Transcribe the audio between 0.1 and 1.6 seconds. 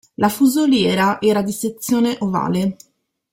La fusoliera era di